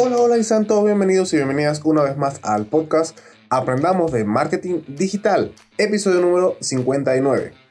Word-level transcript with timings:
Hola, 0.00 0.16
hola 0.18 0.38
y 0.38 0.44
sean 0.44 0.64
todos 0.64 0.84
bienvenidos 0.84 1.32
y 1.32 1.38
bienvenidas 1.38 1.80
una 1.82 2.04
vez 2.04 2.16
más 2.16 2.38
al 2.44 2.66
podcast 2.66 3.18
Aprendamos 3.50 4.12
de 4.12 4.24
Marketing 4.24 4.82
Digital, 4.86 5.52
episodio 5.76 6.20
número 6.20 6.56
59. 6.60 7.67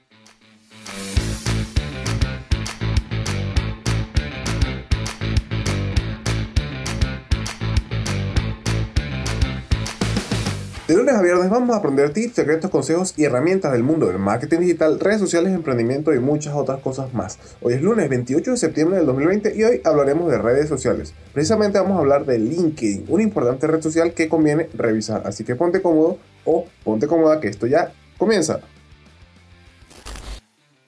De 10.88 10.96
lunes 10.96 11.16
a 11.16 11.22
viernes 11.22 11.50
vamos 11.50 11.76
a 11.76 11.80
aprender 11.80 12.14
tips, 12.14 12.36
secretos, 12.36 12.72
consejos 12.72 13.14
y 13.18 13.26
herramientas 13.26 13.74
del 13.74 13.84
mundo 13.84 14.08
del 14.08 14.20
marketing 14.20 14.60
digital, 14.60 15.02
redes 15.02 15.20
sociales, 15.20 15.52
emprendimiento 15.52 16.14
y 16.14 16.20
muchas 16.20 16.56
otras 16.56 16.80
cosas 16.80 17.14
más. 17.14 17.40
Hoy 17.62 17.74
es 17.74 17.82
lunes 17.82 18.08
28 18.08 18.52
de 18.52 18.56
septiembre 18.56 18.96
del 18.96 19.06
2020 19.06 19.54
y 19.58 19.64
hoy 19.66 19.82
hablaremos 19.84 20.32
de 20.32 20.38
redes 20.38 20.70
sociales. 20.70 21.14
Precisamente 21.34 21.78
vamos 21.78 21.98
a 21.98 22.00
hablar 22.00 22.26
de 22.26 22.40
LinkedIn, 22.40 23.04
una 23.10 23.22
importante 23.22 23.68
red 23.68 23.82
social 23.82 24.14
que 24.14 24.30
conviene 24.30 24.70
revisar. 24.76 25.24
Así 25.26 25.44
que 25.44 25.58
ponte 25.58 25.82
cómodo 25.82 26.20
o 26.46 26.66
ponte 26.86 27.06
cómoda 27.06 27.42
que 27.42 27.50
esto 27.50 27.68
ya 27.68 27.92
comienza. 28.18 28.62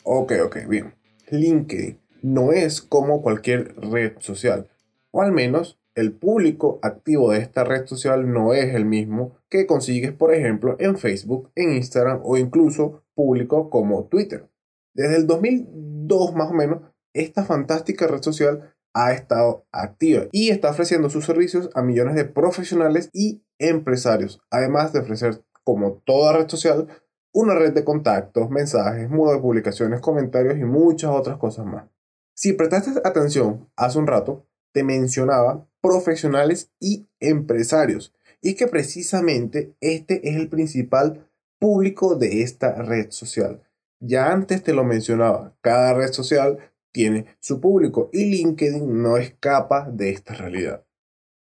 Ok, 0.03 0.31
ok, 0.45 0.59
bien. 0.69 0.93
LinkedIn 1.29 1.99
no 2.21 2.53
es 2.53 2.81
como 2.81 3.21
cualquier 3.21 3.75
red 3.75 4.13
social, 4.19 4.69
o 5.11 5.21
al 5.21 5.33
menos 5.33 5.78
el 5.99 6.13
público 6.13 6.79
activo 6.81 7.31
de 7.31 7.39
esta 7.39 7.63
red 7.63 7.85
social 7.85 8.31
no 8.31 8.53
es 8.53 8.73
el 8.73 8.85
mismo 8.85 9.37
que 9.49 9.67
consigues, 9.67 10.13
por 10.13 10.33
ejemplo, 10.33 10.75
en 10.79 10.97
Facebook, 10.97 11.51
en 11.55 11.73
Instagram 11.73 12.21
o 12.23 12.37
incluso 12.37 13.03
público 13.15 13.69
como 13.69 14.05
Twitter. 14.05 14.49
Desde 14.93 15.17
el 15.17 15.27
2002 15.27 16.35
más 16.35 16.51
o 16.51 16.53
menos, 16.53 16.81
esta 17.13 17.43
fantástica 17.43 18.07
red 18.07 18.21
social 18.21 18.75
ha 18.93 19.11
estado 19.11 19.65
activa 19.71 20.25
y 20.31 20.49
está 20.49 20.69
ofreciendo 20.71 21.09
sus 21.09 21.25
servicios 21.25 21.69
a 21.75 21.81
millones 21.81 22.15
de 22.15 22.25
profesionales 22.25 23.09
y 23.13 23.43
empresarios, 23.59 24.41
además 24.49 24.93
de 24.93 24.99
ofrecer, 24.99 25.43
como 25.63 26.01
toda 26.05 26.33
red 26.33 26.47
social, 26.47 26.87
una 27.31 27.55
red 27.55 27.73
de 27.73 27.83
contactos, 27.83 28.49
mensajes, 28.49 29.09
modo 29.09 29.33
de 29.33 29.39
publicaciones, 29.39 30.01
comentarios 30.01 30.57
y 30.57 30.63
muchas 30.63 31.11
otras 31.11 31.37
cosas 31.37 31.65
más. 31.65 31.85
Si 32.33 32.53
prestaste 32.53 32.91
atención 33.03 33.69
hace 33.75 33.99
un 33.99 34.07
rato, 34.07 34.47
te 34.71 34.83
mencionaba 34.83 35.67
profesionales 35.81 36.71
y 36.79 37.07
empresarios. 37.19 38.13
Y 38.41 38.55
que 38.55 38.67
precisamente 38.67 39.75
este 39.81 40.29
es 40.29 40.35
el 40.35 40.49
principal 40.49 41.29
público 41.59 42.15
de 42.15 42.41
esta 42.41 42.81
red 42.81 43.11
social. 43.11 43.61
Ya 43.99 44.31
antes 44.31 44.63
te 44.63 44.73
lo 44.73 44.85
mencionaba, 44.85 45.57
cada 45.61 45.93
red 45.93 46.13
social 46.13 46.57
tiene 46.91 47.25
su 47.39 47.59
público 47.59 48.09
y 48.13 48.25
LinkedIn 48.25 49.01
no 49.01 49.17
escapa 49.17 49.89
de 49.91 50.11
esta 50.11 50.33
realidad. 50.33 50.85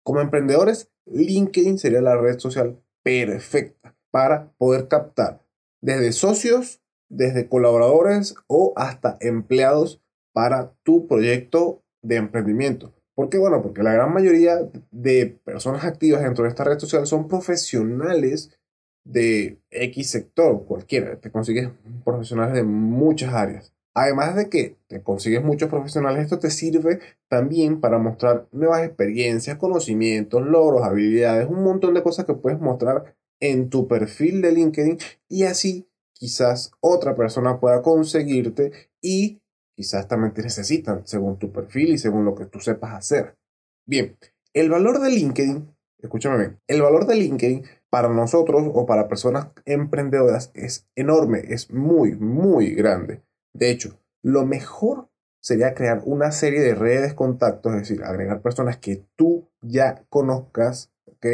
Como 0.04 0.22
emprendedores, 0.22 0.92
LinkedIn 1.06 1.80
sería 1.80 2.02
la 2.02 2.16
red 2.16 2.40
social 2.40 2.80
perfecta 3.04 3.96
para 4.12 4.54
poder 4.58 4.88
captar 4.88 5.44
desde 5.82 6.12
socios, 6.14 6.82
desde 7.10 7.50
colaboradores 7.50 8.36
o 8.48 8.74
hasta 8.76 9.18
empleados 9.20 10.02
para 10.32 10.74
tu 10.84 11.08
proyecto 11.08 11.84
de 12.02 12.16
emprendimiento. 12.16 12.94
¿Por 13.16 13.30
qué? 13.30 13.38
Bueno, 13.38 13.62
porque 13.62 13.84
la 13.84 13.94
gran 13.94 14.14
mayoría 14.14 14.58
de 14.92 15.40
personas 15.44 15.84
activas 15.84 16.24
dentro 16.24 16.44
de 16.44 16.50
esta 16.50 16.64
red 16.64 16.80
social 16.80 17.06
son 17.06 17.28
profesionales 17.28 18.58
de 19.04 19.60
X 19.70 20.10
sector, 20.10 20.66
cualquiera. 20.66 21.20
Te 21.20 21.32
consigues 21.32 21.70
profesionales 22.04 22.56
de 22.56 22.64
muchas 22.64 23.34
áreas. 23.34 23.74
Además 23.96 24.36
de 24.36 24.50
que 24.50 24.78
te 24.88 25.04
consigues 25.04 25.44
muchos 25.44 25.70
profesionales, 25.70 26.24
esto 26.24 26.40
te 26.40 26.50
sirve 26.50 27.00
también 27.28 27.80
para 27.80 28.00
mostrar 28.00 28.48
nuevas 28.52 28.84
experiencias, 28.84 29.58
conocimientos, 29.58 30.42
logros, 30.44 30.84
habilidades, 30.84 31.48
un 31.48 31.64
montón 31.64 31.94
de 31.94 32.02
cosas 32.02 32.26
que 32.26 32.34
puedes 32.34 32.60
mostrar 32.60 33.16
en 33.40 33.70
tu 33.70 33.88
perfil 33.88 34.42
de 34.42 34.52
LinkedIn 34.54 34.98
y 35.28 35.44
así 35.44 35.88
quizás 36.14 36.72
otra 36.80 37.16
persona 37.16 37.60
pueda 37.60 37.84
conseguirte 37.84 38.72
y 39.02 39.43
quizás 39.76 40.08
también 40.08 40.34
te 40.34 40.44
necesitan 40.44 41.06
según 41.06 41.38
tu 41.38 41.52
perfil 41.52 41.90
y 41.90 41.98
según 41.98 42.26
lo 42.26 42.36
que 42.36 42.46
tú 42.46 42.60
sepas 42.60 42.94
hacer. 42.94 43.38
Bien, 43.86 44.18
el 44.54 44.70
valor 44.70 45.00
de 45.00 45.10
LinkedIn, 45.10 45.76
escúchame 46.00 46.38
bien, 46.38 46.60
el 46.68 46.82
valor 46.82 47.06
de 47.06 47.16
LinkedIn 47.16 47.64
para 47.90 48.10
nosotros 48.10 48.64
o 48.74 48.86
para 48.86 49.08
personas 49.08 49.50
emprendedoras 49.66 50.52
es 50.54 50.88
enorme, 50.96 51.44
es 51.50 51.72
muy, 51.72 52.16
muy 52.16 52.74
grande. 52.74 53.24
De 53.54 53.70
hecho, 53.70 54.00
lo 54.24 54.46
mejor 54.46 55.10
sería 55.42 55.74
crear 55.74 56.02
una 56.06 56.32
serie 56.32 56.62
de 56.62 56.76
redes 56.76 57.14
contactos, 57.14 57.74
es 57.74 57.80
decir, 57.82 58.04
agregar 58.04 58.42
personas 58.42 58.78
que 58.78 59.06
tú 59.16 59.50
ya 59.62 60.06
conozcas, 60.10 60.92
¿ok? 61.06 61.26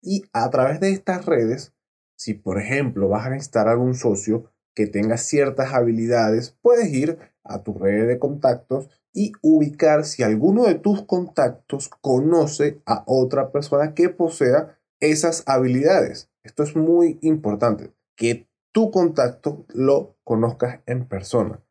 Y 0.00 0.24
a 0.32 0.48
través 0.50 0.80
de 0.80 0.90
estas 0.90 1.26
redes, 1.26 1.74
si 2.16 2.34
por 2.34 2.58
ejemplo 2.58 3.08
vas 3.08 3.26
a 3.26 3.30
necesitar 3.30 3.68
algún 3.68 3.94
socio 3.94 4.51
que 4.74 4.86
tenga 4.86 5.16
ciertas 5.16 5.72
habilidades, 5.72 6.56
puedes 6.62 6.92
ir 6.92 7.18
a 7.44 7.62
tu 7.62 7.74
red 7.74 8.06
de 8.06 8.18
contactos 8.18 8.88
y 9.12 9.32
ubicar 9.42 10.04
si 10.04 10.22
alguno 10.22 10.64
de 10.64 10.74
tus 10.74 11.02
contactos 11.02 11.90
conoce 12.00 12.80
a 12.86 13.04
otra 13.06 13.52
persona 13.52 13.94
que 13.94 14.08
posea 14.08 14.78
esas 15.00 15.42
habilidades. 15.46 16.30
Esto 16.42 16.62
es 16.62 16.76
muy 16.76 17.18
importante, 17.22 17.92
que 18.16 18.48
tu 18.72 18.90
contacto 18.90 19.66
lo 19.68 20.16
conozcas 20.24 20.80
en 20.86 21.06
persona. 21.06 21.62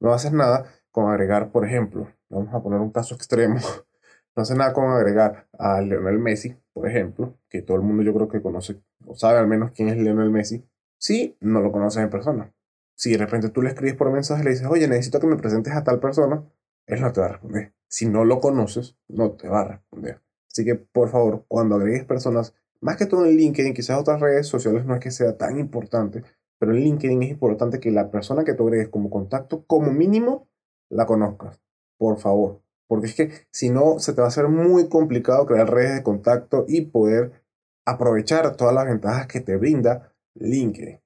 No 0.00 0.12
haces 0.12 0.32
nada 0.32 0.66
con 0.90 1.10
agregar, 1.10 1.50
por 1.50 1.64
ejemplo, 1.64 2.08
vamos 2.28 2.54
a 2.54 2.62
poner 2.62 2.80
un 2.80 2.90
caso 2.90 3.14
extremo, 3.14 3.56
no 4.36 4.42
haces 4.42 4.56
nada 4.56 4.72
con 4.72 4.90
agregar 4.90 5.48
a 5.58 5.80
Lionel 5.80 6.18
Messi, 6.18 6.56
por 6.72 6.88
ejemplo, 6.88 7.38
que 7.48 7.62
todo 7.62 7.76
el 7.76 7.82
mundo 7.82 8.02
yo 8.02 8.12
creo 8.14 8.28
que 8.28 8.42
conoce 8.42 8.82
o 9.06 9.14
sabe 9.14 9.38
al 9.38 9.46
menos 9.46 9.72
quién 9.72 9.88
es 9.88 9.96
Lionel 9.96 10.30
Messi, 10.30 10.64
si 11.00 11.36
no 11.40 11.60
lo 11.60 11.72
conoces 11.72 12.02
en 12.02 12.10
persona. 12.10 12.54
Si 12.94 13.12
de 13.12 13.18
repente 13.18 13.48
tú 13.48 13.62
le 13.62 13.70
escribes 13.70 13.96
por 13.96 14.12
mensaje 14.12 14.42
y 14.42 14.44
le 14.44 14.50
dices, 14.50 14.66
oye, 14.66 14.86
necesito 14.86 15.18
que 15.18 15.26
me 15.26 15.36
presentes 15.36 15.72
a 15.72 15.82
tal 15.82 15.98
persona, 15.98 16.44
él 16.86 17.00
no 17.00 17.12
te 17.12 17.20
va 17.20 17.26
a 17.26 17.30
responder. 17.30 17.72
Si 17.88 18.06
no 18.06 18.24
lo 18.24 18.40
conoces, 18.40 18.96
no 19.08 19.32
te 19.32 19.48
va 19.48 19.62
a 19.62 19.68
responder. 19.68 20.20
Así 20.52 20.64
que, 20.64 20.74
por 20.74 21.08
favor, 21.08 21.46
cuando 21.48 21.76
agregues 21.76 22.04
personas, 22.04 22.54
más 22.80 22.96
que 22.96 23.06
todo 23.06 23.24
en 23.24 23.36
LinkedIn, 23.36 23.72
quizás 23.72 23.98
otras 23.98 24.20
redes 24.20 24.46
sociales 24.46 24.84
no 24.84 24.94
es 24.94 25.00
que 25.00 25.10
sea 25.10 25.38
tan 25.38 25.58
importante, 25.58 26.22
pero 26.58 26.72
en 26.72 26.80
LinkedIn 26.80 27.22
es 27.22 27.30
importante 27.30 27.80
que 27.80 27.90
la 27.90 28.10
persona 28.10 28.44
que 28.44 28.52
tú 28.52 28.64
agregues 28.64 28.88
como 28.88 29.08
contacto, 29.08 29.64
como 29.66 29.92
mínimo, 29.92 30.48
la 30.90 31.06
conozcas. 31.06 31.62
Por 31.96 32.18
favor. 32.18 32.60
Porque 32.86 33.06
es 33.06 33.14
que 33.14 33.30
si 33.50 33.70
no, 33.70 34.00
se 34.00 34.12
te 34.12 34.20
va 34.20 34.26
a 34.26 34.28
hacer 34.28 34.48
muy 34.48 34.88
complicado 34.90 35.46
crear 35.46 35.70
redes 35.70 35.94
de 35.94 36.02
contacto 36.02 36.66
y 36.68 36.82
poder 36.82 37.44
aprovechar 37.86 38.56
todas 38.56 38.74
las 38.74 38.84
ventajas 38.84 39.26
que 39.26 39.40
te 39.40 39.56
brinda 39.56 40.09
LinkedIn. 40.40 41.00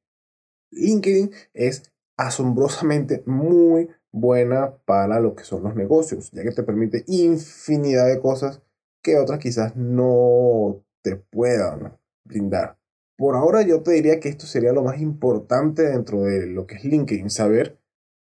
LinkedIn 0.71 1.31
es 1.53 1.93
asombrosamente 2.17 3.23
muy 3.27 3.89
buena 4.13 4.77
para 4.85 5.21
lo 5.21 5.35
que 5.35 5.45
son 5.45 5.65
los 5.65 5.75
negocios, 5.75 6.31
ya 6.33 6.43
que 6.43 6.53
te 6.53 6.63
permite 6.63 7.05
infinidad 7.07 8.07
de 8.07 8.21
cosas 8.21 8.63
que 9.03 9.19
otras 9.19 9.39
quizás 9.39 9.77
no 9.77 10.85
te 11.03 11.17
puedan 11.17 11.99
brindar. 12.25 12.79
Por 13.17 13.37
ahora 13.37 13.63
yo 13.63 13.83
te 13.83 13.93
diría 13.93 14.19
que 14.19 14.29
esto 14.29 14.47
sería 14.47 14.73
lo 14.73 14.83
más 14.83 15.01
importante 15.01 15.83
dentro 15.83 16.23
de 16.23 16.47
lo 16.47 16.67
que 16.67 16.77
es 16.77 16.85
LinkedIn, 16.85 17.31
saber 17.31 17.79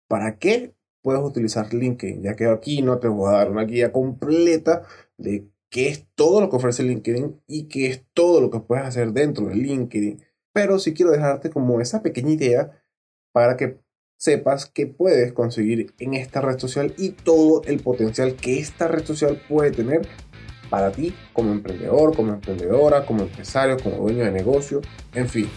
para 0.08 0.38
qué 0.38 0.74
puedes 1.02 1.22
utilizar 1.22 1.72
LinkedIn, 1.72 2.22
ya 2.22 2.34
que 2.34 2.46
aquí 2.46 2.82
no 2.82 2.98
te 2.98 3.08
voy 3.08 3.28
a 3.28 3.38
dar 3.38 3.50
una 3.50 3.64
guía 3.64 3.92
completa 3.92 4.82
de 5.16 5.48
qué 5.70 5.88
es 5.88 6.06
todo 6.14 6.40
lo 6.40 6.50
que 6.50 6.56
ofrece 6.56 6.82
LinkedIn 6.82 7.40
y 7.46 7.68
qué 7.68 7.88
es 7.88 8.04
todo 8.14 8.40
lo 8.40 8.50
que 8.50 8.60
puedes 8.60 8.84
hacer 8.86 9.12
dentro 9.12 9.46
de 9.46 9.54
LinkedIn 9.54 10.22
pero 10.54 10.78
sí 10.78 10.94
quiero 10.94 11.10
dejarte 11.10 11.50
como 11.50 11.80
esa 11.80 12.00
pequeña 12.00 12.30
idea 12.30 12.80
para 13.32 13.56
que 13.58 13.80
sepas 14.16 14.66
que 14.66 14.86
puedes 14.86 15.32
conseguir 15.32 15.92
en 15.98 16.14
esta 16.14 16.40
red 16.40 16.58
social 16.58 16.94
y 16.96 17.10
todo 17.10 17.62
el 17.64 17.82
potencial 17.82 18.36
que 18.36 18.60
esta 18.60 18.88
red 18.88 19.04
social 19.04 19.42
puede 19.48 19.72
tener 19.72 20.08
para 20.70 20.92
ti 20.92 21.12
como 21.32 21.52
emprendedor, 21.52 22.16
como 22.16 22.32
emprendedora, 22.32 23.04
como 23.04 23.24
empresario, 23.24 23.76
como 23.82 23.96
dueño 23.96 24.24
de 24.24 24.30
negocio, 24.30 24.80
en 25.12 25.28
fin. 25.28 25.48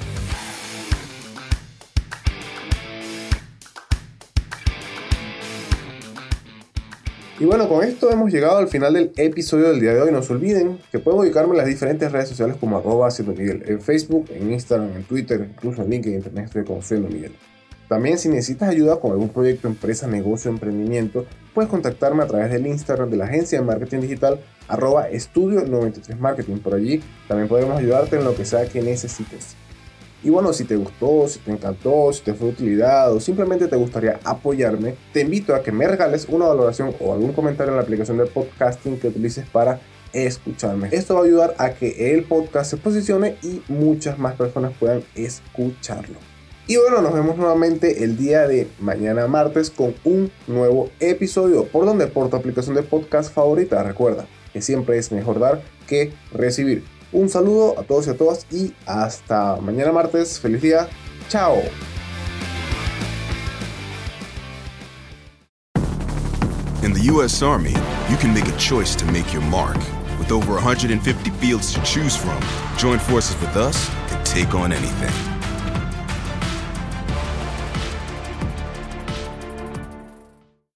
Y 7.40 7.46
bueno, 7.46 7.70
con 7.70 7.84
esto 7.84 8.10
hemos 8.10 8.32
llegado 8.32 8.58
al 8.58 8.68
final 8.68 8.94
del 8.94 9.12
episodio 9.16 9.70
del 9.70 9.80
día 9.80 9.94
de 9.94 10.02
hoy. 10.02 10.12
No 10.12 10.24
se 10.24 10.34
olviden 10.34 10.80
que 10.92 10.98
pueden 10.98 11.20
ubicarme 11.20 11.52
en 11.52 11.58
las 11.58 11.68
diferentes 11.68 12.12
redes 12.12 12.30
sociales 12.30 12.58
como 12.60 12.80
arroba 12.80 13.12
siendo 13.12 13.36
Miguel. 13.36 13.64
En 13.68 13.80
Facebook, 13.80 14.26
en 14.32 14.52
Instagram, 14.52 14.90
en 14.96 15.04
Twitter, 15.04 15.48
incluso 15.48 15.84
en 15.84 15.92
LinkedIn 15.92 16.36
estoy 16.40 16.64
como 16.64 16.82
siendo 16.82 17.08
Miguel. 17.10 17.36
También 17.88 18.18
si 18.18 18.28
necesitas 18.28 18.70
ayuda 18.70 19.00
con 19.00 19.12
algún 19.12 19.30
proyecto, 19.30 19.68
empresa, 19.68 20.08
negocio, 20.08 20.50
emprendimiento, 20.50 21.28
puedes 21.54 21.70
contactarme 21.70 22.24
a 22.24 22.28
través 22.28 22.52
del 22.52 22.66
Instagram 22.66 23.12
de 23.12 23.18
la 23.18 23.26
agencia 23.26 23.60
de 23.60 23.66
marketing 23.66 24.00
digital 24.00 24.40
arroba 24.68 25.08
estudio 25.08 25.64
93 25.64 26.20
marketing. 26.20 26.58
Por 26.58 26.74
allí 26.74 27.04
también 27.28 27.48
podremos 27.48 27.78
ayudarte 27.78 28.16
en 28.16 28.24
lo 28.24 28.36
que 28.36 28.46
sea 28.46 28.68
que 28.68 28.82
necesites. 28.82 29.56
Y 30.24 30.30
bueno, 30.30 30.52
si 30.52 30.64
te 30.64 30.76
gustó, 30.76 31.28
si 31.28 31.40
te 31.40 31.52
encantó, 31.52 32.12
si 32.12 32.22
te 32.22 32.34
fue 32.34 32.48
de 32.48 32.54
utilidad 32.54 33.14
o 33.14 33.20
simplemente 33.20 33.68
te 33.68 33.76
gustaría 33.76 34.20
apoyarme, 34.24 34.96
te 35.14 35.22
invito 35.22 35.54
a 35.54 35.62
que 35.62 35.72
me 35.72 35.88
regales 35.88 36.28
una 36.30 36.48
valoración 36.48 36.96
o 37.00 37.14
algún 37.14 37.34
comentario 37.34 37.72
en 37.72 37.78
la 37.78 37.84
aplicación 37.84 38.18
de 38.18 38.26
podcasting 38.26 39.00
que 39.00 39.10
utilices 39.10 39.46
para 39.48 39.80
escucharme. 40.14 40.90
Esto 40.92 41.16
va 41.16 41.22
a 41.22 41.26
ayudar 41.26 41.56
a 41.60 41.72
que 41.72 42.14
el 42.14 42.24
podcast 42.24 42.72
se 42.72 42.78
posicione 42.78 43.36
y 43.44 43.62
muchas 43.68 44.18
más 44.18 44.34
personas 44.36 44.74
puedan 44.80 45.04
escucharlo. 45.16 46.18
Y 46.70 46.76
bueno, 46.76 47.02
nos 47.02 47.14
vemos 47.14 47.38
nuevamente 47.38 48.04
el 48.04 48.18
día 48.18 48.46
de 48.46 48.68
mañana 48.80 49.28
martes 49.28 49.70
con 49.70 49.96
un 50.04 50.32
nuevo 50.48 50.90
episodio 51.00 51.66
por 51.66 51.86
donde 51.86 52.08
por 52.08 52.30
tu 52.30 52.36
aplicación 52.36 52.76
de 52.76 52.84
podcast 52.84 53.34
favorita. 53.34 53.82
Recuerda 53.84 54.28
que 54.52 54.62
siempre 54.62 54.98
es 54.98 55.12
mejor 55.14 55.40
dar 55.40 55.62
que 55.88 56.12
recibir. 56.34 56.97
Un 57.12 57.30
saludo 57.30 57.80
a 57.80 57.84
todos 57.84 58.08
y 58.08 58.10
a 58.10 58.18
todas 58.18 58.46
y 58.52 58.74
hasta 58.86 59.58
mañana 59.62 59.92
martes. 59.92 60.40
Feliz 60.40 60.62
día. 60.62 60.88
Chao. 61.30 61.62
In 66.84 66.94
the 66.94 67.02
U.S. 67.12 67.42
Army, 67.42 67.74
you 68.10 68.18
can 68.18 68.34
make 68.34 68.48
a 68.48 68.58
choice 68.58 68.96
to 68.96 69.06
make 69.12 69.34
your 69.34 69.42
mark. 69.44 69.78
With 70.20 70.32
over 70.32 70.54
150 70.54 71.30
fields 71.32 71.74
to 71.74 71.82
choose 71.84 72.16
from, 72.16 72.40
join 72.78 73.00
forces 73.00 73.36
with 73.42 73.56
us 73.56 73.90
and 74.12 74.26
take 74.26 74.54
on 74.54 74.72
anything. 74.72 75.37